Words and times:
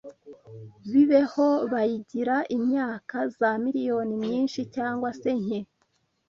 bibeho 0.91 1.47
bayigira 1.71 2.35
imyaka 2.57 3.17
za 3.37 3.51
miliyoni 3.63 4.13
myinshi 4.23 4.59
cyangwa 4.75 5.09
se 5.21 5.31
nke 5.41 5.59